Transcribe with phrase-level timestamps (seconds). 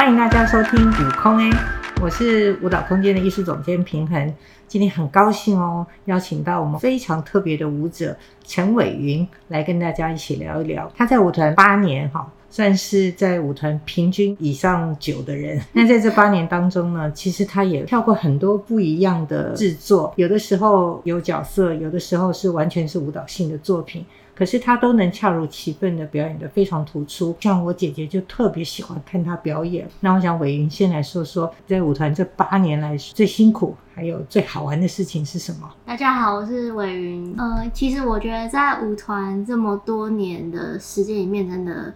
[0.00, 1.50] 欢迎大家收听舞空哎，
[2.00, 4.34] 我是舞蹈空间的艺术总监平衡。
[4.66, 8.16] 今天很高兴哦，邀请到我们非常特别的舞者
[8.46, 10.90] 陈伟云来跟大家一起聊一聊。
[10.96, 15.60] 他在舞团八年哈，算是在舞团平均以上久的人。
[15.74, 24.02] 那在这八年当中呢，其实他也跳过很多不一样的制作，有的时候有角色，有的时候是完全是舞蹈性的作品。
[24.40, 29.86] 可是他都能恰如其分的表演的非常突出，像我姐姐就特别喜欢看他表演。
[30.00, 35.70] 那我想伟云先来说说，在舞团这八年来最辛苦还有最好玩的事情是什么？
[35.84, 37.34] 大家好，我是伟云。
[37.36, 41.92] 呃，其实我觉得在舞团这么多年的时间里面，真的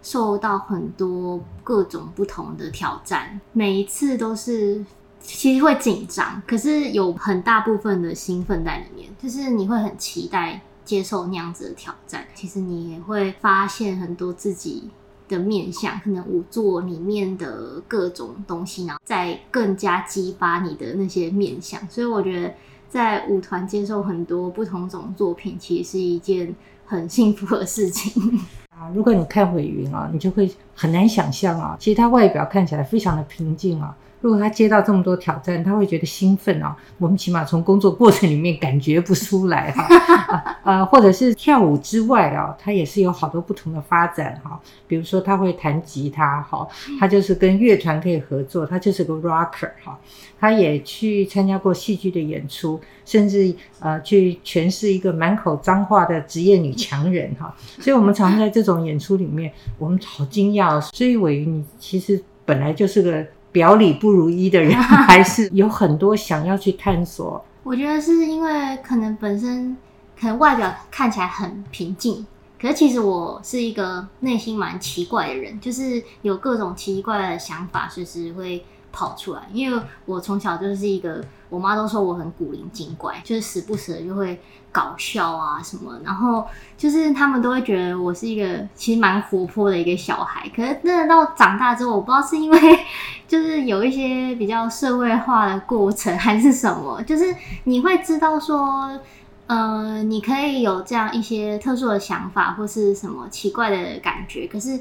[0.00, 4.84] 受到很多各种不同的挑战，每一次都是
[5.18, 10.60] 其实会紧张，可是有很大部分的兴奋在里面，就是你会很期待。
[10.88, 14.88] 接受那样子的挑战，其实你也会发现很多自己
[15.28, 21.78] 的面相，可能舞作里面的各种东西，然后再更加激发你的那些面相。
[21.90, 22.54] 所以我觉得
[22.88, 28.40] 在舞团接受很多不同种作品，其实是一件很幸福的事情
[28.70, 28.88] 啊。
[28.94, 33.94] 如果你看伟云啊，你就会很难想象啊，其实他外表看起来非常的平静啊。
[34.20, 36.76] 如果他接到这么多挑战，他会觉得兴奋啊。
[36.98, 46.66] 我们起码从工作过程里面感觉不出来哈、呃， 或者是跳舞之外啊，他也是有好多不同的发展哈、比如说他会弹吉他哈，
[46.98, 49.96] 他就是跟乐团可以合作，他就是个 rocker 哈、
[50.40, 60.80] 他也去参加过戏剧的演出，甚至呃去诠释一个满口脏话的职业女强人哈、所以我们常在这种演出里面，我们好惊讶哦。
[60.92, 63.24] 所以伟，你其实本来就是个。
[63.52, 67.44] 表里不如一的人， 还是有很多想要去探索。
[67.64, 69.76] 我觉得是因为可能本身
[70.18, 72.26] 可能外表看起来很平静，
[72.60, 78.64] 可是其实我是一个内心蛮奇怪的人，就是有各种奇怪的想法，随时会
[78.98, 79.42] 跑出来。
[79.52, 84.40] 因为我从小就是一个，我妈都说我很古灵精怪，就是时不时的就会。
[84.70, 90.46] 搞笑啊什么，然后就是他们都会觉得我是一个其实蛮活泼的一个小孩。
[90.54, 92.78] 可是真的到长大之后，我不知道是因为
[93.26, 97.34] 就是有一些比较社会化的过程，还是什么，就是
[97.64, 99.00] 你会知道说，
[99.46, 104.46] 呃，你可以有这样一些特殊的想法，或是什么奇怪的感觉。
[104.46, 104.78] 可是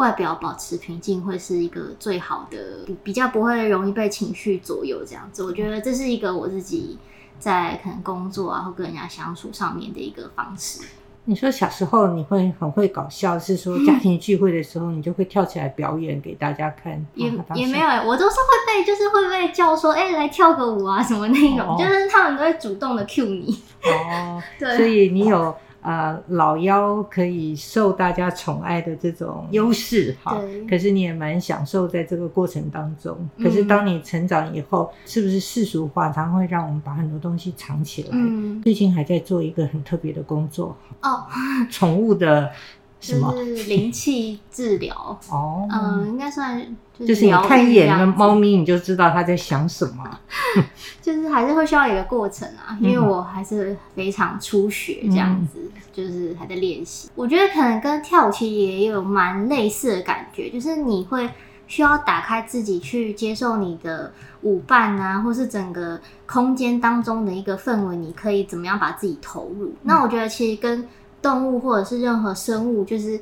[0.00, 2.58] 外表保持平静，会是一个最好的，
[3.04, 5.04] 比较不会容易被情绪左右。
[5.06, 6.98] 这样子，我觉得这是一个我自己。
[7.40, 10.82] 在可能工作啊，或跟人家相处上面的一个方式。
[11.24, 17.02] 你说小时候你会很会搞笑，是说家庭聚会的时候你就会跳起来表演给大家看？
[17.14, 23.58] 也也没有，我都是会被就是会被叫说，哎、欸，来跳个舞啊什么那种，哦、就是他们都会主动的 cue 你。
[23.84, 25.56] 哦， 对，所以你有。
[25.82, 33.16] 呃，老妖可以受大家宠爱的这种优势哈，可是你也蛮享受在这个过程当中。
[33.36, 38.08] 嗯、可是当你成长以后，是不是世俗化常会让我们把很多东西藏起来？
[38.12, 41.24] 嗯、最近还在做一个很特别的工作哦，
[41.70, 42.50] 宠物的。
[43.00, 43.32] 什么？
[43.32, 46.60] 就是灵气治疗哦，嗯，应该算
[46.98, 50.18] 就是，就是你看一眼那猫咪，你就知道它在想什么。
[51.00, 57.08] 就是还是会需要一个过程啊，因为我还是非常初学这样子，嗯、就是还在练习。
[57.14, 61.28] 我觉得可能跟跳舞其实也有蛮类似的感觉，就是你会
[61.66, 64.12] 需要打开自己去接受你的
[64.42, 69.68] 舞伴啊，或是整个空间当中的一个氛围，你可以怎么样把自己投入？
[69.68, 70.86] 嗯、那我觉得其实跟
[71.22, 73.20] 动物或者是任何生物，就是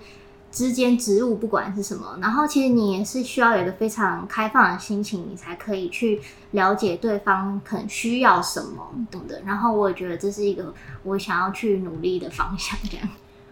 [0.50, 6.20] 之间植物，不管是什么，然后其实你也是需要有一个非常开放的心情，你才可以去
[6.52, 9.42] 了解对方可能需要什么，懂的。
[9.44, 10.72] 然后我也觉得这是一个
[11.02, 12.78] 我想要去努力的方向。
[12.90, 13.08] 这样，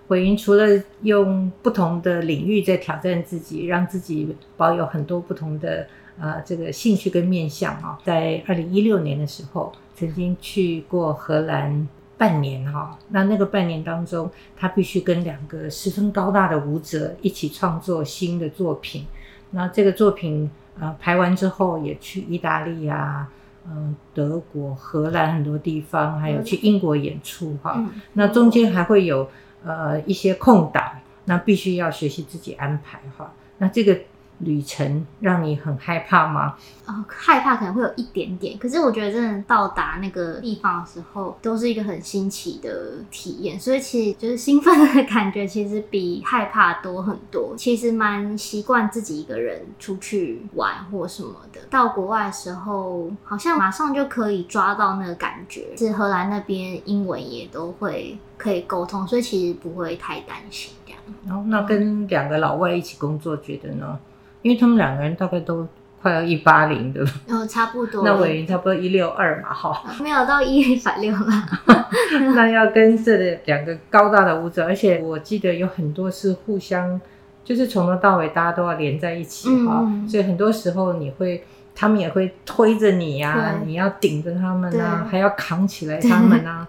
[0.09, 0.67] 伟云除了
[1.03, 5.87] 用不同的领域在挑战自己，让自己保有很多不同的
[6.19, 11.87] 呃这个兴趣跟面向啊，在二零一六年的时候，曾经去过荷兰。
[12.19, 19.07] 半年哈，那那个半年当中，他必须跟两个十分高大的舞者一起创作新的作品。
[19.51, 20.51] 那这个作品
[20.81, 23.29] 呃排完之后，也去意大利啊，
[23.69, 27.75] 嗯，德国、荷兰很多地方，还有去英国演出哈。
[27.77, 29.29] 嗯、那中间还会有
[29.65, 30.83] 呃一些空档，
[31.27, 33.33] 那必须要学习自己安排哈。
[33.59, 33.99] 那这个。
[34.39, 36.55] 旅程让你很害怕吗？
[36.87, 47.55] 哦，害怕可能会有一点点，可是我觉得真的到达那个地方的时候，都是一个很新奇的体验，所以其实就是兴奋的感觉，其实比害怕多很多。
[47.57, 51.61] 其实蛮习惯自己一个人出去玩或什么的。
[51.69, 55.77] 到国外的时候，好像马上就可以抓到那个感觉。
[55.77, 61.01] 是荷兰那边英文也都会可以沟通，所以其实不会太担心这样。
[61.27, 63.99] 然后，那跟两个老外一起工作，觉得呢？
[64.47, 65.67] 因为他们两个人大概都
[66.01, 68.05] 快要一八零的了，哦，差不多。
[68.05, 71.45] 那伟云差不多一六二嘛，哈，没有到一百六了。
[72.37, 77.01] 那要跟这两个高大的舞者，而且我记得有很多是互相，
[77.43, 81.43] 就是从头到尾大家都要连在一起哈，嗯、所以很多时候你会。
[81.79, 86.67] 他们也会推着你呀、啊，你要顶着他们啊，对还要扛起来他们啊。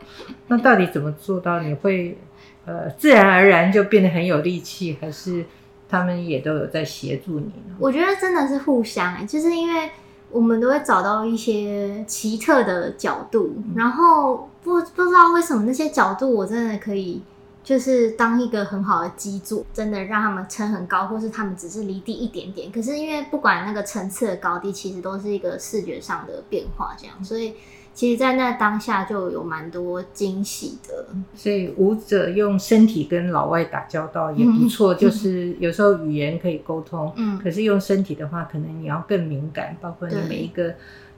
[0.48, 1.62] 那到底怎么做到？
[1.62, 2.18] 你会
[2.66, 5.46] 呃自然而然就变得很有力气，还是
[5.90, 7.52] 他们也都有在协助你？
[7.80, 9.90] 我觉得真的是互相哎、欸，就是因为
[10.32, 17.22] 我们都会找到一些奇特的角度，嗯、然后不不知道为什么那些角度我真的可以。
[17.64, 22.72] 就是当一个很好的基座，真的让他们撑很高，或是他们只是离地一点点。
[22.72, 27.56] 可是因为不管那个层次的高低，其实都是一个视觉上的变化，这样，所以
[27.98, 31.08] 其实，在那当下就有蛮多惊喜的。
[31.34, 40.76] 所以舞者用身体跟老外打交道也不错，嗯、就是有时候语言可以沟通，嗯，可是用身体的话，可能你要更敏感，包括你每一个。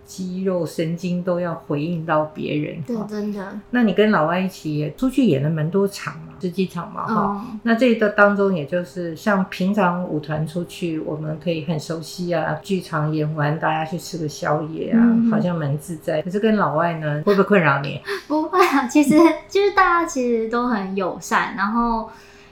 [0.09, 3.59] 肌肉神经都要回应到别人，对，真的。
[3.69, 7.59] 那你跟老外一起也出去演了蛮多场嘛，十几场嘛，哈、嗯。
[7.61, 16.23] 那这一个当中，也就是像平常舞团出去，我们可以很熟悉啊，剧场演完大家去吃个宵夜啊，嗯、好像蛮自在。
[16.23, 18.01] 可是跟老外呢，会不会困扰你？
[18.27, 19.15] 不会啊，其实
[19.47, 22.09] 就是大家其实都很友善，然后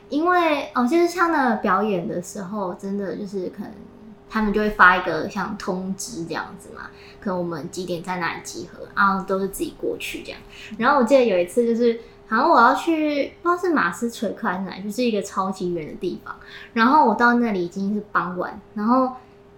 [0.10, 3.72] 因为哦，就是像那表演的时候，真的就是可能。
[4.30, 6.90] 他们就会发一个像通知这样子嘛，
[7.20, 10.40] 可能我们几点在哪里集合，啊都是自己过去这样。
[10.78, 16.36] 然后我记得有一次就是，好像我要去不知道是马斯垂克还是哪，就是一个超级远的地方。
[16.74, 19.12] 然后我到那里已经是傍晚，然后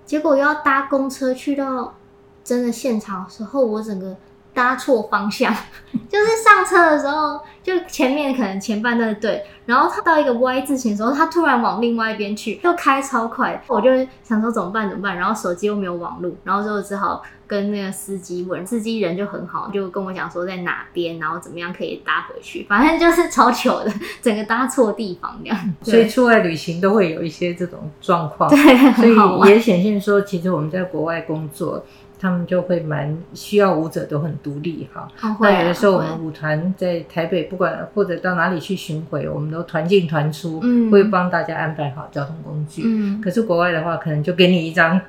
[0.05, 1.95] 结果又要搭公车去到
[2.43, 4.15] 真的现场的时候，我整个。
[4.59, 5.55] 搭错方向，
[6.09, 13.89] 就是上车的时候，就前面可能前半段对，然后他到一个 Y 字形的时候，他突然往另外一边去，又开超快，我就
[14.21, 25.73] 想说怎么办怎么办，然后手机又没有网络，然后就只好跟那个司机问，司机人就很好，就跟我讲说在哪边，然后怎么样可以搭回去，反正就是超糗的，整个搭错地方这样。
[25.81, 28.57] 所以出外旅行都会有一些这种状况，对，
[28.93, 31.85] 所以也显现说，其实我们在国外工作。
[32.21, 35.07] 他们就会蛮需要舞者都很独立哈。
[35.39, 42.83] 那、有的时候我们舞团在台北，不管或者到哪里去巡回，我们都团进团出，嗯、会帮大家安排好交通工具。
[42.85, 44.99] 嗯、可是国外的话，可能就给你一张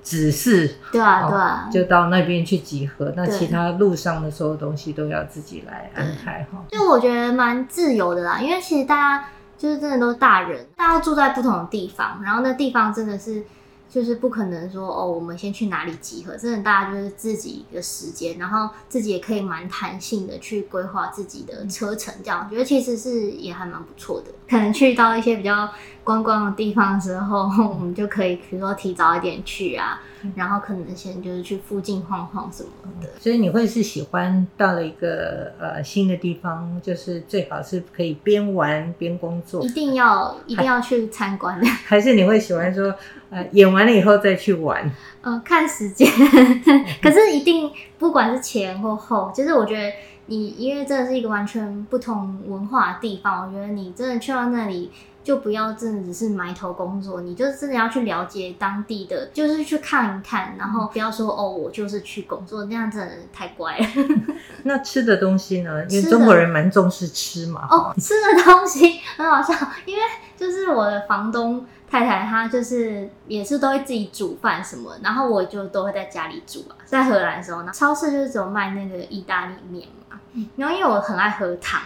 [0.00, 3.12] 指示，对啊对啊，就到那边去集合。
[3.16, 6.64] 那其他路上的所有东西都要自己来安排哈。
[6.68, 9.24] 就我觉得蛮自由的啦，因为其实大家
[9.58, 13.42] 就是真的都是大人，大家住在不同的地方，然后那地方真的是。
[13.90, 16.36] 就是不可能说哦，我们先去哪里集合？
[16.36, 24.30] 真的，大家就是自己的时间，然后自己也可以蛮弹性的去规划自己的车程，这样我觉得其实是也还蛮不错的。
[24.50, 25.70] 可能去到一些比较
[26.02, 30.00] 观光的地方的时候， 我们就可以比如说提早一点去啊。
[30.36, 32.68] 然后可能先就是去附近晃晃什么
[33.00, 42.94] 的，所以你会是喜欢到了一个呃新的地方，就是最好是可以边玩边工作，一定要一定要去参观的，还是你会喜欢说
[43.30, 44.90] 呃演完了以后再去玩？
[45.22, 46.06] 呃，看时间，
[47.00, 49.90] 可是一定不管是前或后，其实我觉得
[50.30, 54.90] 你因为真的是一个完全不同文化的地方，我觉得你真的去到那里。
[55.22, 63.86] 就不要真的只是埋头工作，你就真的要去了解当地的，就是去看一看，然后不要说哦，我就是去工作，那样真的太乖了。
[64.64, 65.84] 那吃的东西呢？
[65.90, 67.68] 因为中国人蛮重视吃嘛。
[67.70, 70.02] 哦，吃的东西很好笑，因为
[70.38, 76.76] 就是我的房东太太，她就是也是都会自己煮饭什么，然后我就都会在家里煮啊。
[76.84, 80.20] 在荷兰的时候呢，超市就是只有卖那个意大利面嘛，
[80.56, 81.82] 然后因为我很爱喝汤。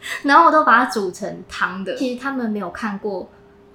[0.22, 1.96] 然后我都把它煮成汤的。
[1.96, 3.28] 其实他们没有看过，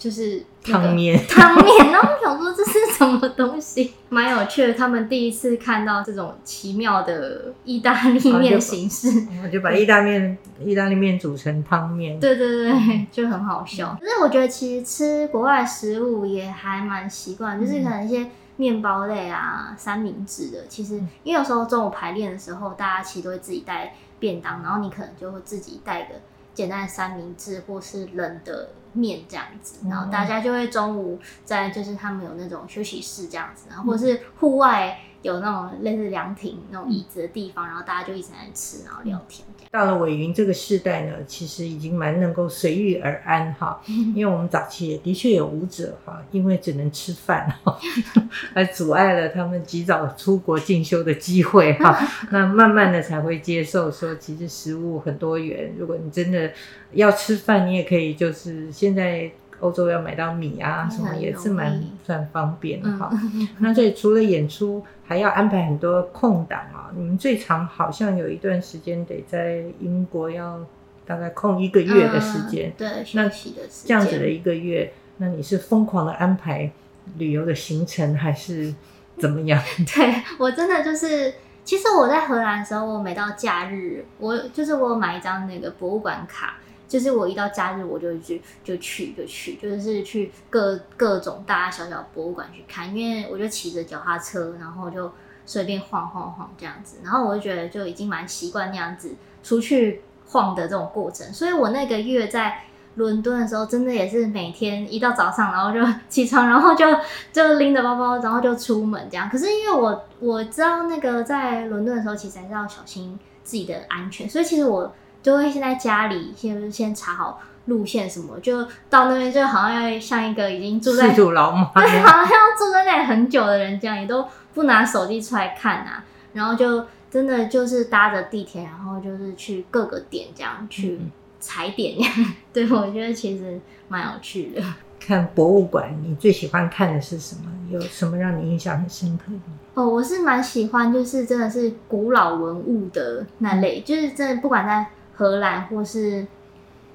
[0.04, 1.92] 就是汤面 汤面。
[1.94, 4.74] 然后我想说这是什么东西， 蛮有趣的。
[4.74, 9.08] 他们第一次看到这种奇妙的意大利面形式，
[9.42, 12.20] 我就把意大利面意大利面煮成汤面。
[12.20, 13.96] 对对对，就很好笑。
[13.98, 20.68] 可是我觉得其实吃国外食物也还蛮习惯，就是可能一些面包类啊、三明治的。
[20.68, 23.96] 其实因为有时候中午排练的时候，大家其实都会自己带。
[24.20, 26.16] 便当，然后你可能就会自己带个
[26.54, 35.00] 简单的三明治或是冷的面这样子，然后大家就会中午在就是他们有那种休息室这样子，然后或者是户外。
[35.24, 39.44] 有那种类似凉亭那种椅子的地方，然后大家就一直在吃，然后聊天。
[39.72, 43.82] 到了尾云这个世代呢，其实已经蛮能够随遇而安哈，
[44.14, 47.76] 因为我们早期也的确有舞者哈，因为只能吃饭哈，
[48.54, 51.98] 而阻碍了他们及早出国进修的机会哈。
[52.30, 56.52] 那慢慢的才会接受说，其实食物很多元，如果你真的
[56.92, 59.32] 要吃饭，你也可以就是现在。
[59.64, 63.10] 欧洲要买到米啊什么也是蛮算方便的哈。
[63.12, 66.92] 嗯、那所以除了演出，还要安排很多空档啊。
[66.96, 70.60] 你们最长好像有一段时间得在英国要
[71.06, 76.70] 大概空一个月的时间，嗯、对，那学习的时间这样子的一个月，那你是疯狂的安排
[77.18, 78.74] 旅游的行程还是
[79.18, 79.62] 怎么样？
[79.96, 81.34] 对我真的就是。
[81.66, 86.58] 其实我在荷兰的时候，我每到假日，我就是我有买一张那个博物馆卡，
[86.94, 95.12] 就是我一到假日我就去就去就去，就是去各各种大大小小博物馆去看，因为我就骑着脚踏车，然后就
[95.44, 102.66] 随便晃晃晃这样子，然后我就觉得就已经蛮习惯那样子出去晃的这种过程，所以我那个月在。
[102.96, 106.86] 伦敦的时候，真的也是每天一到早上，然后就 起床，然后就
[107.32, 109.28] 就拎着包包，然后就出门这样。
[109.28, 114.94] 可是因为我我知道那个在伦敦的时候，其实还是要小心自己的安全，所以其实我
[115.24, 131.00] 就会先在家里先先查好路线什么，就到那边就好像要像一个已经住在四祖老马，对，好像要住在那里很久的人这样，也都不拿手机出来看啊，然后就真的就是搭着地铁，然后就是去各个点这样去。
[131.02, 131.12] 嗯
[131.46, 132.10] 踩点呀，
[132.54, 134.64] 对，我觉得其实蛮有趣的。
[134.98, 137.52] 看博物馆，你最喜欢看的是什么？
[137.70, 139.52] 有什么让你印象很深刻的？
[139.74, 146.26] 哦，我是蛮喜欢，就是真的是古老文物的那类，嗯、就是真的不管在荷兰或是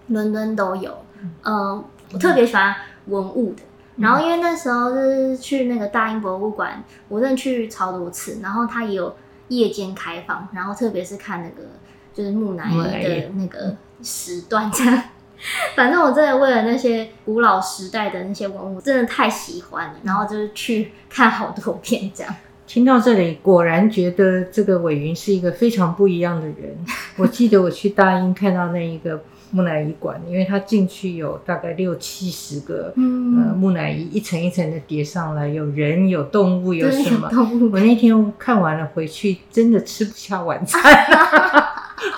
[0.08, 0.96] 伦敦都有。
[1.20, 2.74] 嗯、呃，我特别喜欢
[3.06, 3.62] 文物的。
[3.96, 9.16] 嗯、然后因为那时候就是去那个大英博物馆，我真的去超多次，然后它也有
[9.48, 11.68] 夜间开放，然后特别是看那个
[12.12, 13.76] 就是木乃伊的那个。
[14.00, 15.02] 时段这样，
[15.74, 22.32] 反正我真的为了那些古老时代的那些文物，真的太喜欢了，然后就是去看好多遍这样。
[22.68, 26.76] 听到这里，果然觉得这个伟云是一个非常不一样的人。
[27.16, 29.18] 我记得我去大英看到那一个
[29.50, 37.30] 木乃伊馆，因为它进去有大概六七十个、嗯、呃木乃伊，一层一层的叠上来，有人有动物有什么？
[37.30, 37.72] 动物。
[37.72, 40.80] 我那天看完了回去，真的吃不下晚餐。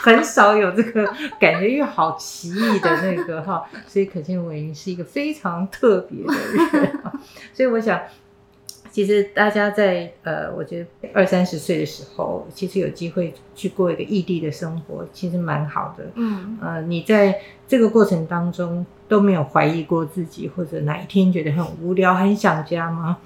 [0.03, 1.07] 很少有这个
[1.39, 6.93] 感觉，又好奇异的那个哈，所以可见伟云是一个非常特别的人。
[7.55, 7.99] 所以我想，
[8.91, 16.05] 其实大家在呃，我觉得二三十岁的时候，其实有机会去过一个异地的生活，其实蛮好的。
[16.15, 23.19] 嗯，呃，你在这个过程当中都没有怀疑过自己，或者哪一天觉得很无聊、很想家吗？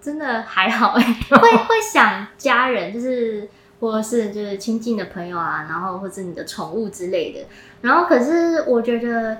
[0.00, 3.48] 真的还好哎， 会会想家人，就是。
[3.80, 7.46] 或者是就是亲近的朋友啊，然后或者你的宠物之类的，
[7.80, 9.38] 然后可是我觉得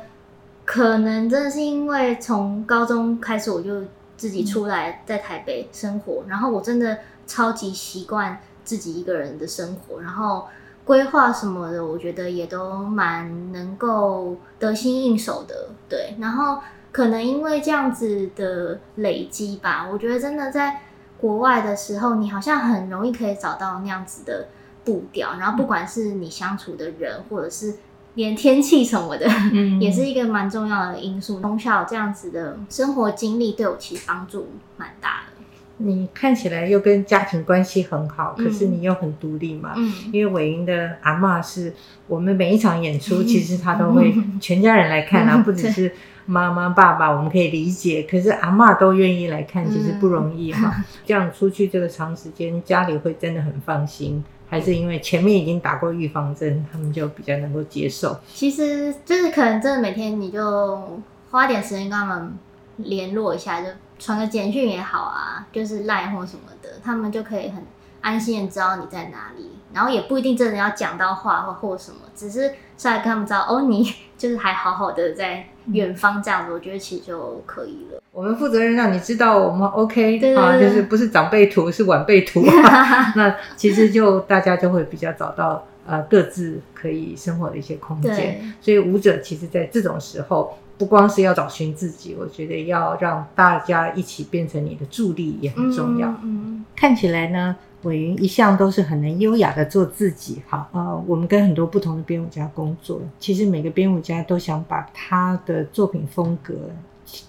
[0.65, 3.83] 可能真的是因为从高中开始我就
[4.19, 10.47] 自己出来在台北生活，然后我真的超级习惯自己一个人的生活，然后
[10.85, 16.61] 规划什么的，我觉得也都蛮能够得心应手的，对，然后
[16.93, 20.83] 可能因为这样子的累积吧，我觉得真的在。
[21.21, 24.47] 国外的时候，你好像很容易可以找到那样子的
[24.85, 27.75] 步调，然后不管是你相处的人，或者是
[28.19, 31.41] 连天气什么的，嗯， 也是一个蛮重要的因素。
[31.41, 35.33] 从小这样子的生活经历对我其实帮助蛮大的。
[35.77, 39.75] 你看起来又跟家庭关系很好，可是你又很独立嘛？
[39.77, 41.73] 嗯，因为伟英的阿嬷是
[42.09, 45.93] 我们每一场演出，其实他都会 全家人来看啊， 不只是。
[46.31, 50.75] 妈妈、爸爸，我们可以理解，可是阿嬷都愿意来看，其实不容易哈。
[50.77, 58.19] 嗯、这样出去这个长时间，家里会真的很放心，还是因为前面已经打过预防针，他们就比较能够接受？
[58.33, 61.01] 其实就是可能真的每天你就
[61.31, 62.33] 花点时间跟他们
[62.79, 67.63] 联络一下，就传个简讯也好啊，就是 Line 或什么的，他们就可以很
[68.01, 75.47] 安心的知道你在哪里，然后也不一定真的要讲到话或或什么，只是上来跟他们知道哦，你就是还好好的在。
[75.71, 78.03] 远方这样子，我觉得其实就可以了。
[78.11, 82.43] 我们负责任让你知道我们 OK 对对对啊，就是不是长辈图，是晚辈图。
[83.15, 88.55] 那其实就大家就会比较找到呃各自可以生活的一些空间。
[88.63, 96.09] 所以舞者其实在这种时候，不光是要找寻自己，我觉得要让大家一起变成你的助力也很重要。
[96.09, 97.55] 嗯，嗯看起来呢。
[97.83, 106.55] 伟云一向都是很能优雅的做自己，好，呃，我们跟很多不同的编舞家工作，其实每个编舞家都想把他的作品风格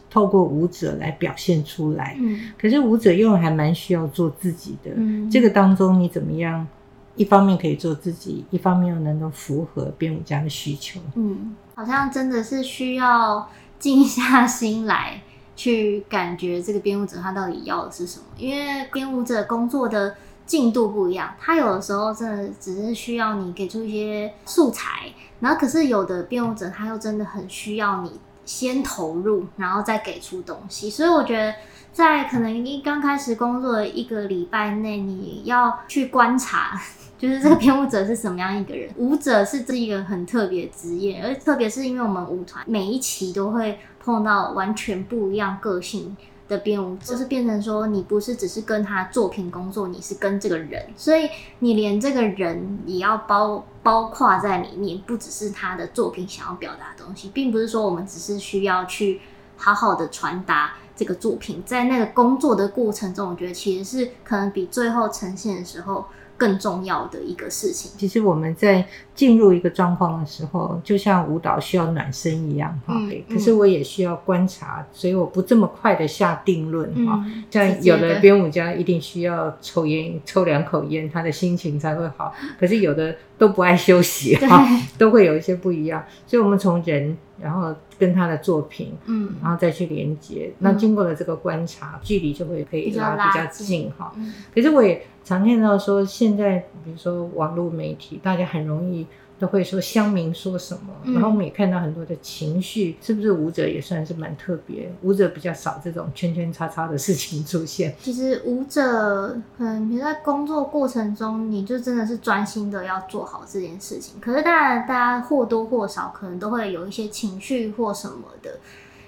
[0.09, 6.67] 透过舞者来表现出来，嗯，可是舞者又还蛮需要做自己的，嗯，这个当中你怎么样？
[7.15, 15.21] 一方面可以做自己，一方面又能够符合编舞家的需求，嗯，好像真的是需要静下心来
[15.55, 20.15] 去感觉这个编舞者他到底要的是什么，因为编舞者工作的。
[20.49, 30.89] 进度不一样，他有的时候真的只是需要你给出一些素材，然后可是有的编舞者他又真的很需要你先投入，然后再给出东西。
[30.89, 31.53] 所以我觉得，
[31.93, 36.71] 在可能一刚开始工作的一个礼拜内，你要去观察，
[37.19, 38.89] 就是这个编舞者是什么样一个人。
[38.97, 46.17] 舞者是这一个很特别的职业，而特别是因为我们舞团每一期都会碰到完全不一样个性
[46.49, 51.29] 的变，就是变成说，你不是只是跟他作品工作，你是跟这个人，所以
[51.59, 59.21] 你连这个人也要包包括在里面，不只是他的作品想要表达的东西，并不是说我们只是需要去
[59.55, 66.05] 好好的传达这个作品，在那个工作的过程中，我觉得其实是可能比最后呈现的时候。
[66.39, 67.91] 更重要的一个事情。
[67.97, 72.95] 其实我们在进入一个状况的时候，就像舞蹈需要暖身一样哈。
[72.95, 77.21] 嗯，可是我也需要观察，所以我不这么快的下定论哈。
[77.25, 82.33] 嗯，像有的编舞家一定需要抽烟，抽两口烟，他的心情才会好。
[82.57, 84.65] 可是有的都不爱休息哈，
[84.97, 86.01] 都会有一些不一样。
[86.25, 90.49] 所以，我们从人，然后跟他的作品，嗯，然后再去连接。
[90.59, 94.13] 那经过了这个观察，距离就会可以拉比较近哈。
[94.55, 95.05] 可是我也。
[95.29, 99.05] 常看到说，现在比如说网络媒体，大家很容易
[99.37, 104.91] 都会说乡民说什么，嗯、然后我们也看到很多的情绪，是不是舞者也算是蛮特别？
[105.01, 107.95] 舞者比较少这种圈圈叉叉的事情出现。
[108.01, 114.19] 其实舞者可能比如在工作过程中，你就真的是专心的要做好这件事情。
[114.19, 118.59] 可是当然，大家或多或少可能都会有一些情绪或什么的，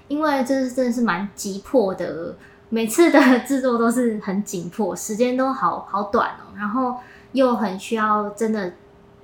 [0.08, 2.36] 因为这是真的是蛮急迫的。
[2.74, 6.96] 每次的制作都是很紧迫，时间都好好短哦，然后
[7.32, 8.72] 又很需要真的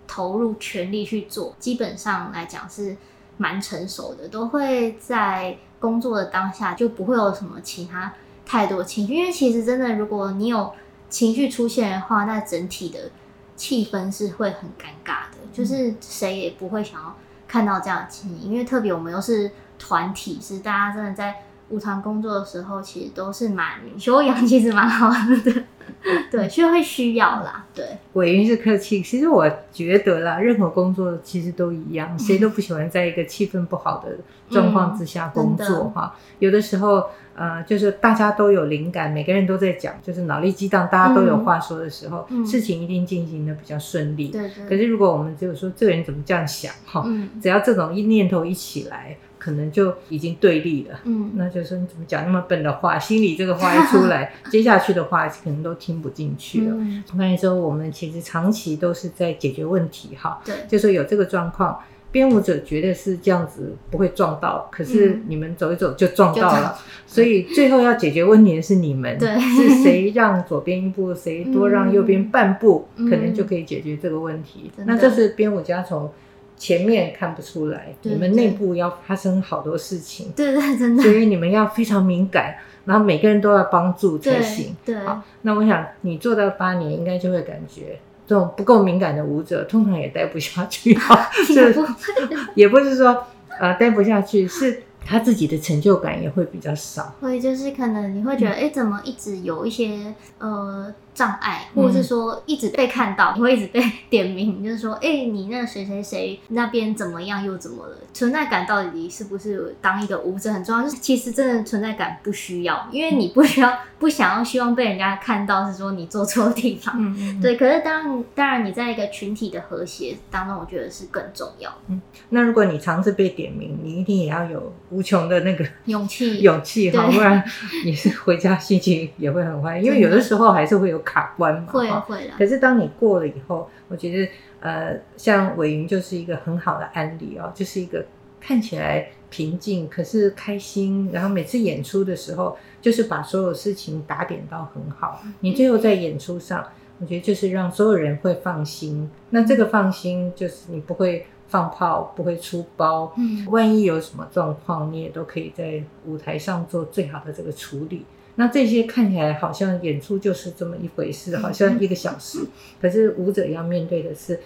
[0.06, 1.56] 投入全力去做。
[1.58, 2.94] 基本上来讲是
[3.38, 8.12] 蛮成熟的，都会在工作的当下就不会有什么其他
[8.44, 10.70] 太多情绪，因为其实真的如果你有
[11.08, 13.10] 情绪出现的话，那整体的
[13.56, 17.16] 气氛是会很尴尬的，就是谁也不会想要
[17.48, 21.34] 看到这样的情形，因为特别我们又是团体，是大家真的在。
[21.70, 25.10] 舞团工作的时候，其实都是蛮修养，其实蛮好
[25.44, 25.62] 的，
[26.30, 27.66] 对，就会需要啦。
[27.74, 34.16] 对，委员是客气，其实我觉得啦，任何工作其实都一样，谁都不喜欢在一个气氛不好的
[34.50, 36.20] 状况之下工作哈、嗯。
[36.38, 37.04] 有的时候，
[37.34, 44.28] 呃，就是大家都有灵感，每个人都在讲，就是脑力激荡，大家都有话说的时候，嗯、事情一定进行的比较顺利。
[44.28, 44.64] 对对。
[44.66, 49.16] 可是如果我们只有说这个人怎么这样想哈、嗯，只要这种一念头一起来。
[49.38, 56.74] 可能就已经对立了，嗯，那就是你怎么讲那么笨的话，心里这个话一出来， 接下去的话可能都听不进去了。
[56.76, 61.78] 嗯，我跟你说，我们其实长期都是在解决问题，哈，对，就说有这个状况，
[62.10, 74.70] 编舞者觉得是这样子不会撞到，可是你们走一走就撞到了，嗯，所以最后要解决问题的是你们，对，是谁让左边一步， 谁多让右边半步，嗯，可能就可以解决这个问题。
[74.84, 76.10] 那这是编舞家从。
[76.58, 84.74] 前面看不出来，你们内部要发生好多事情，对对，真的，所以你们要非常敏感，然后每个人都要帮助才行。
[84.84, 90.94] 对，对，好，那我想你做到八年，应该就会感觉这种不够敏感的舞者，通常也待不下去。
[90.94, 91.86] 哈， 也不，
[92.54, 93.24] 也不是说
[93.60, 94.82] 呃待不下去，是。
[95.10, 107.96] 他自己的成就感也会比较少，会就是可能你会觉得，哎、嗯，怎么一直有一些呃障碍，或者是说一直被看到，你会一直被点名，就是说，哎，你那谁谁谁那边怎么样又怎么了？
[108.14, 110.84] 存在感到底是不是当一个舞者很重要？
[110.84, 117.56] 就是其实真的存在感不需要，因为你不需要不想要希望被人家看到，是说你做错地方，嗯嗯，对。
[117.56, 121.68] 可是当当然你在一个群体的和谐当中，我觉得是更重要。
[121.88, 124.72] 嗯，那如果你尝试被点名，你一定也要有。
[124.90, 127.42] 无穷的那个勇气， 勇气哈，不然
[127.84, 131.72] 你是回家心情也会很坏，因为有的时候还是会有卡关嘛。
[131.72, 132.30] 会会。
[132.36, 138.04] 可是当你过了以后，我觉得呃，像伟云就是一个很好的案例哦，就是一个
[138.38, 145.22] 看起来平静，可是开心，然后每次演出的时候，就是把所有事情打点到很好。
[145.40, 146.62] 你最后在演出上，
[147.00, 149.10] 我觉得就是让所有人会放心。
[149.30, 151.26] 那这个放心就是你不会。
[151.50, 158.04] 放炮不会出包，嗯，万一有什么状况，你也都可以在舞台上做最好的这个处理。
[158.38, 162.48] 那这些看起来好像演出就是这么一回事，好像一个小时，嗯，
[162.80, 164.38] 可是舞者要面对的是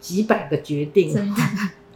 [0.00, 1.14] 几百个决定，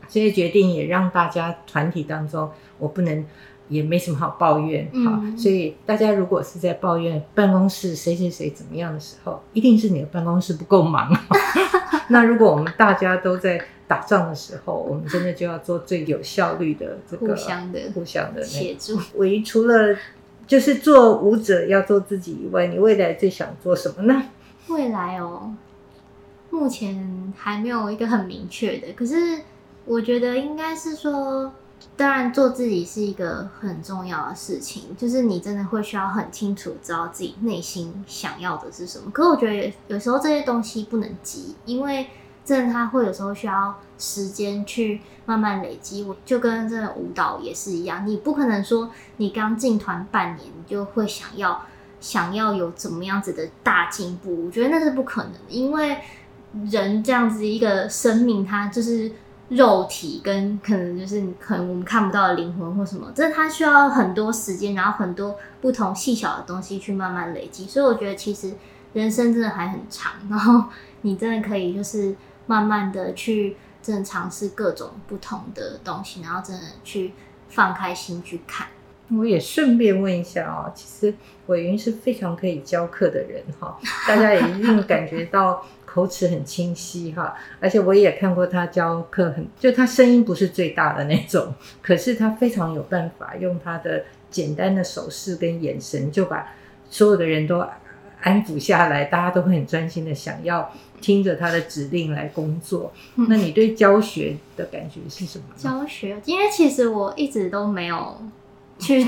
[0.06, 3.24] 这些决定也让大家团体当中，我不能
[3.70, 11.10] 也没什么好抱怨，好，嗯，所以大家如果是在抱怨办公室谁谁谁怎么样的时候，一定是你的办公室不够忙。
[12.10, 18.98] 那如果我们大家都在打仗的时候，我们真的就要做最有效率的这个互相的互相的协助。
[19.14, 19.96] 唯一除了
[20.50, 24.20] 就是做舞者要做自己以外，你未来最想做什么呢？
[24.66, 25.54] 未来哦，
[26.50, 28.92] 目前还没有一个很明确的。
[28.94, 29.42] 可是
[29.84, 31.52] 我觉得应该是说，
[31.96, 39.08] 当然，做自己是一个很重要的事情，就是你真的会需要很清楚知道自己内心想要的是什么。
[39.12, 42.08] 可是我觉得有时候这些东西不能急，因为
[42.50, 46.02] 真的它会有时候需要时间去慢慢累积。
[46.02, 51.62] 我就跟这舞蹈也是一样，你不可能说你刚进团半年你就会想要
[52.00, 55.96] 想要有怎么样子的大进步，我觉得那是不可能的，因为
[56.68, 59.12] 人这样子一个生命，它就是。
[59.50, 67.66] 肉体跟可能就是可能我们看不到的灵魂或什么，这它需要很多时间，然后很多不同细小的东西去慢慢累积。
[67.66, 68.52] 所以我觉得其实
[68.92, 70.62] 人生真的还很长，然后
[71.00, 72.14] 你真的可以就是
[72.50, 77.12] 慢慢的去真的尝试各种不同的东西，然后真的去
[77.48, 78.66] 放开心去看。
[79.16, 81.14] 我也顺便问一下哦，其实
[81.46, 85.64] 伟云是非常可以教课的人哈，大家也一定感觉到。
[85.92, 96.46] 口齿很清晰哈，而且我也看过他教课，很就他声音不是最大的那种，可是他非常有办法用他的简单的手势跟眼神，就把
[96.88, 97.58] 所有的人都
[98.22, 102.92] 安抚下来，大家都会很专心的想要听着他的指令来工作。
[103.16, 105.44] 嗯、那你对教学的感觉是什么？
[105.56, 108.20] 教学，因为其实我一直都没有
[108.78, 109.06] 去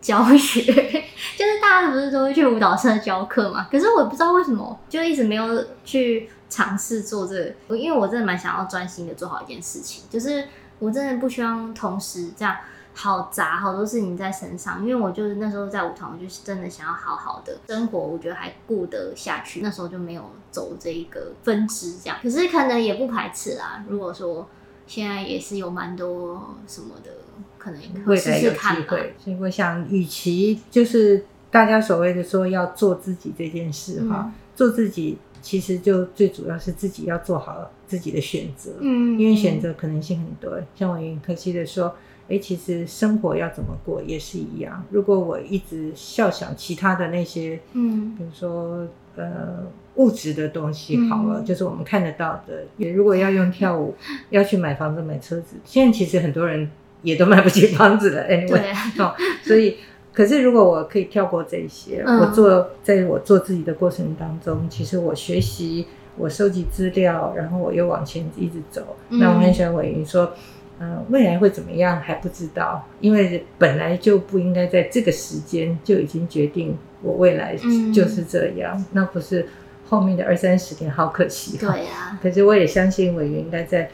[0.00, 0.62] 教学，
[1.36, 3.68] 就是大家不是都会去舞蹈社教课嘛？
[3.70, 7.34] 可是我不知道为什么，就一直没有去尝试做这
[7.68, 7.76] 个。
[7.76, 10.44] 因为我真的蛮想要专心的做好一件事情，就是
[10.78, 12.56] 我真的不希望同时这样
[12.98, 14.82] 好杂好多事情在身上。
[14.82, 19.60] 因为我就是那时候在舞团，我就是真的想要好好的生活，我觉得还顾得下去。
[19.62, 22.18] 那时候就没有走这一个分支这样。
[22.22, 23.84] 可是可能也不排斥啦。
[23.88, 24.48] 如果说
[24.86, 27.10] 现在也是有蛮多什么的。
[27.58, 40.58] 可能会试试看会有机会，所以我想，与其就是大家所谓的说要做自己这件事哈，嗯、做自己其实就最主要是自己要做好自己的选择，嗯，因为选择可能性很多。
[40.76, 41.94] 像我很可惜的说，
[42.28, 44.84] 哎、欸，其实生活要怎么过也是一样。
[44.90, 48.86] 如果我一直笑想其他的那些，嗯，比如说
[49.16, 53.94] 呃物质的东西好了，嗯、就是我们看得到的，也如果要用跳舞
[54.30, 56.70] 要去买房子买车子，现在其实很多人。
[57.02, 59.14] 也都买不起房子了，anyway，对 哦，
[59.44, 59.76] 所以，
[60.12, 65.86] 可是如果我可以跳过这些，嗯、我做在我做自己的过程当中，其实我学习，
[66.16, 68.96] 我收集资料，然后我又往前一直走。
[69.10, 70.30] 嗯、那我很喜欢伟云说，嗯、
[70.78, 77.56] 呃，未来会怎么样还不知道，因为本来就不应该在这个时间就已经决定我未来
[77.92, 79.48] 就是这样，嗯、那不是
[79.88, 81.56] 后面的二三十年，好可惜。
[81.58, 83.90] 对呀、啊， 可是我也相信伟云应该在。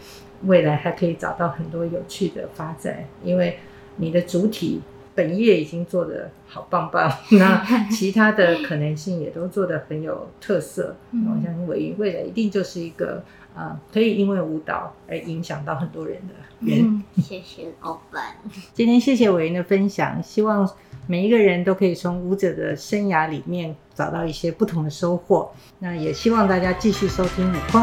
[0.46, 3.56] 未来还可以找到很多有趣的发展，因为
[3.96, 4.82] 你的主体
[5.14, 10.96] 本业已经做得好棒棒，那 其他的可能性也都做得很有特色。
[11.12, 16.80] 我相信伟云未来一定就是一个啊、呃，可以因为舞蹈而影响到很多人的人。
[16.82, 18.36] 嗯、谢谢老板，
[18.72, 20.68] 今天谢谢伟云的分享，希望
[21.06, 25.50] 每一个人都可以从舞者的生涯里面找到一些不同的收获。
[25.78, 27.82] 那也希望大家继续收听舞空，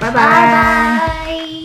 [0.00, 0.12] 拜拜。
[0.12, 1.61] 拜拜。